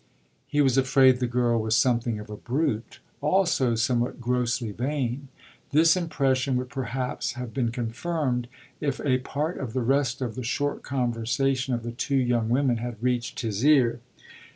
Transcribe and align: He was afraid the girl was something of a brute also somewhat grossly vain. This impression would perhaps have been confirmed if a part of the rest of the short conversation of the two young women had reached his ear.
He 0.47 0.61
was 0.61 0.79
afraid 0.79 1.19
the 1.19 1.27
girl 1.27 1.61
was 1.61 1.77
something 1.77 2.17
of 2.19 2.27
a 2.27 2.35
brute 2.35 2.97
also 3.21 3.75
somewhat 3.75 4.19
grossly 4.19 4.71
vain. 4.71 5.27
This 5.69 5.95
impression 5.95 6.55
would 6.57 6.71
perhaps 6.71 7.33
have 7.33 7.53
been 7.53 7.69
confirmed 7.69 8.47
if 8.79 8.99
a 9.01 9.19
part 9.19 9.59
of 9.59 9.73
the 9.73 9.83
rest 9.83 10.19
of 10.19 10.33
the 10.33 10.41
short 10.41 10.81
conversation 10.81 11.75
of 11.75 11.83
the 11.83 11.91
two 11.91 12.17
young 12.17 12.49
women 12.49 12.77
had 12.77 12.95
reached 12.99 13.41
his 13.41 13.63
ear. 13.63 13.99